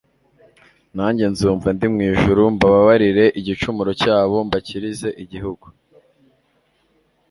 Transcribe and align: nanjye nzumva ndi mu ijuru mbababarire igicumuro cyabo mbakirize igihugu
nanjye 0.95 1.25
nzumva 1.33 1.67
ndi 1.75 1.87
mu 1.93 2.01
ijuru 2.11 2.41
mbababarire 2.55 3.25
igicumuro 3.39 3.91
cyabo 4.01 4.35
mbakirize 4.47 5.09
igihugu 5.23 5.65